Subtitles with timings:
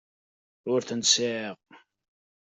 [0.71, 1.55] Ur ten-sɛiɣ.